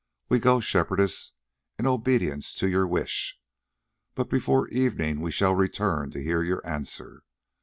[0.29, 1.33] "We go, Shepherdess,
[1.77, 3.37] in obedience to your wish,
[4.15, 7.21] but before evening we shall return to hear your answer.